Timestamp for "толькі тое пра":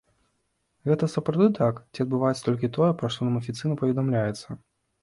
2.49-3.07